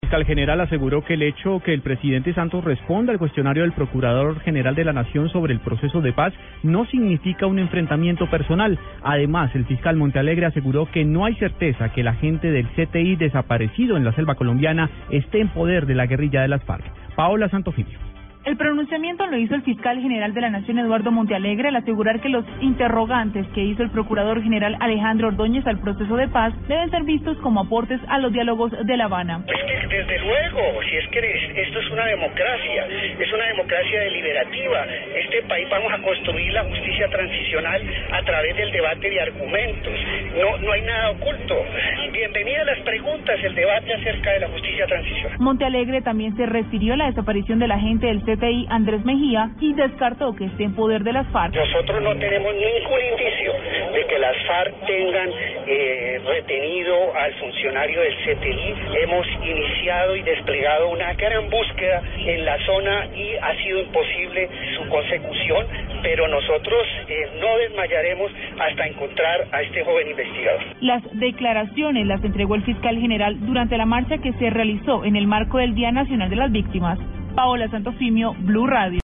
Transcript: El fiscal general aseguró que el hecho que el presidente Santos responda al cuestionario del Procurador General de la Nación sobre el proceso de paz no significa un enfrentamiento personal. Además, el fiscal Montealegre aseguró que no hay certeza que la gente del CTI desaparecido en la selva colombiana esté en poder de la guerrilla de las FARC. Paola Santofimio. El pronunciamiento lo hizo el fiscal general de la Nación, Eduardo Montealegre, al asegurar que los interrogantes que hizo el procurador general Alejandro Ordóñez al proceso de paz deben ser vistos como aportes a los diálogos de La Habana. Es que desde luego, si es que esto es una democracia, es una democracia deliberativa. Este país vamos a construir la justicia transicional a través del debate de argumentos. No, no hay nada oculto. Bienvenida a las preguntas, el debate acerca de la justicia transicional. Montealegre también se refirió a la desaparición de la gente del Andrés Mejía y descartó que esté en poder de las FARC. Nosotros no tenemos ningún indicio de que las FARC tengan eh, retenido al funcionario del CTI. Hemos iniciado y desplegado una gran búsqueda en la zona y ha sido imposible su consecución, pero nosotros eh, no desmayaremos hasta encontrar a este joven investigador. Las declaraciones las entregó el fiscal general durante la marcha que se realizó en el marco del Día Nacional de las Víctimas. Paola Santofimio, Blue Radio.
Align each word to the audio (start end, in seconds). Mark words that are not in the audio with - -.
El 0.00 0.10
fiscal 0.10 0.26
general 0.26 0.60
aseguró 0.60 1.04
que 1.04 1.14
el 1.14 1.22
hecho 1.22 1.60
que 1.60 1.74
el 1.74 1.82
presidente 1.82 2.32
Santos 2.32 2.64
responda 2.64 3.12
al 3.12 3.18
cuestionario 3.18 3.64
del 3.64 3.72
Procurador 3.72 4.38
General 4.40 4.74
de 4.76 4.84
la 4.84 4.92
Nación 4.92 5.28
sobre 5.28 5.52
el 5.52 5.58
proceso 5.58 6.00
de 6.00 6.12
paz 6.12 6.32
no 6.62 6.86
significa 6.86 7.46
un 7.46 7.58
enfrentamiento 7.58 8.30
personal. 8.30 8.78
Además, 9.02 9.54
el 9.56 9.66
fiscal 9.66 9.96
Montealegre 9.96 10.46
aseguró 10.46 10.88
que 10.90 11.04
no 11.04 11.24
hay 11.24 11.34
certeza 11.34 11.92
que 11.92 12.04
la 12.04 12.14
gente 12.14 12.50
del 12.52 12.68
CTI 12.68 13.16
desaparecido 13.16 13.96
en 13.96 14.04
la 14.04 14.12
selva 14.12 14.36
colombiana 14.36 14.88
esté 15.10 15.40
en 15.40 15.48
poder 15.48 15.84
de 15.84 15.96
la 15.96 16.06
guerrilla 16.06 16.42
de 16.42 16.48
las 16.48 16.62
FARC. 16.62 16.84
Paola 17.16 17.48
Santofimio. 17.48 18.07
El 18.48 18.56
pronunciamiento 18.56 19.26
lo 19.26 19.36
hizo 19.36 19.54
el 19.54 19.60
fiscal 19.60 20.00
general 20.00 20.32
de 20.32 20.40
la 20.40 20.48
Nación, 20.48 20.78
Eduardo 20.78 21.12
Montealegre, 21.12 21.68
al 21.68 21.76
asegurar 21.76 22.18
que 22.22 22.30
los 22.30 22.46
interrogantes 22.62 23.46
que 23.48 23.62
hizo 23.62 23.82
el 23.82 23.90
procurador 23.90 24.42
general 24.42 24.74
Alejandro 24.80 25.28
Ordóñez 25.28 25.66
al 25.66 25.80
proceso 25.80 26.16
de 26.16 26.28
paz 26.28 26.54
deben 26.66 26.88
ser 26.88 27.02
vistos 27.02 27.36
como 27.42 27.60
aportes 27.60 28.00
a 28.08 28.18
los 28.18 28.32
diálogos 28.32 28.72
de 28.72 28.96
La 28.96 29.04
Habana. 29.04 29.44
Es 29.46 29.88
que 29.90 29.96
desde 29.98 30.18
luego, 30.20 30.80
si 30.88 30.96
es 30.96 31.08
que 31.08 31.18
esto 31.60 31.78
es 31.78 31.90
una 31.90 32.06
democracia, 32.06 32.86
es 33.18 33.32
una 33.34 33.44
democracia 33.48 34.00
deliberativa. 34.00 34.86
Este 35.14 35.42
país 35.42 35.68
vamos 35.70 35.92
a 35.92 35.98
construir 35.98 36.50
la 36.54 36.64
justicia 36.64 37.06
transicional 37.10 37.82
a 38.12 38.22
través 38.22 38.56
del 38.56 38.72
debate 38.72 39.10
de 39.10 39.20
argumentos. 39.20 39.92
No, 40.40 40.56
no 40.56 40.72
hay 40.72 40.82
nada 40.82 41.10
oculto. 41.10 41.54
Bienvenida 42.12 42.62
a 42.62 42.64
las 42.64 42.78
preguntas, 42.78 43.36
el 43.44 43.54
debate 43.54 43.92
acerca 43.92 44.32
de 44.32 44.40
la 44.40 44.48
justicia 44.48 44.86
transicional. 44.86 45.38
Montealegre 45.38 46.00
también 46.00 46.34
se 46.34 46.46
refirió 46.46 46.94
a 46.94 46.96
la 46.96 47.06
desaparición 47.08 47.58
de 47.58 47.68
la 47.68 47.78
gente 47.78 48.06
del 48.06 48.24
Andrés 48.68 49.04
Mejía 49.04 49.50
y 49.60 49.74
descartó 49.74 50.34
que 50.34 50.44
esté 50.44 50.64
en 50.64 50.74
poder 50.74 51.02
de 51.02 51.12
las 51.12 51.26
FARC. 51.28 51.54
Nosotros 51.54 52.02
no 52.02 52.14
tenemos 52.16 52.54
ningún 52.54 53.00
indicio 53.12 53.52
de 53.92 54.06
que 54.06 54.18
las 54.18 54.36
FARC 54.46 54.86
tengan 54.86 55.28
eh, 55.66 56.20
retenido 56.24 57.16
al 57.16 57.34
funcionario 57.34 58.00
del 58.00 58.14
CTI. 58.24 58.74
Hemos 59.02 59.26
iniciado 59.42 60.16
y 60.16 60.22
desplegado 60.22 60.90
una 60.90 61.14
gran 61.14 61.50
búsqueda 61.50 62.02
en 62.18 62.44
la 62.44 62.56
zona 62.64 63.06
y 63.14 63.34
ha 63.42 63.56
sido 63.62 63.80
imposible 63.80 64.48
su 64.76 64.88
consecución, 64.88 65.66
pero 66.02 66.28
nosotros 66.28 66.86
eh, 67.08 67.28
no 67.40 67.58
desmayaremos 67.58 68.30
hasta 68.60 68.86
encontrar 68.86 69.46
a 69.50 69.62
este 69.62 69.84
joven 69.84 70.10
investigador. 70.10 70.62
Las 70.80 71.02
declaraciones 71.18 72.06
las 72.06 72.22
entregó 72.22 72.54
el 72.54 72.62
fiscal 72.62 72.98
general 72.98 73.36
durante 73.40 73.76
la 73.76 73.86
marcha 73.86 74.18
que 74.18 74.32
se 74.34 74.50
realizó 74.50 75.04
en 75.04 75.16
el 75.16 75.26
marco 75.26 75.58
del 75.58 75.74
Día 75.74 75.90
Nacional 75.90 76.30
de 76.30 76.36
las 76.36 76.52
Víctimas. 76.52 76.98
Paola 77.38 77.68
Santofimio, 77.68 78.34
Blue 78.36 78.68
Radio. 78.68 78.96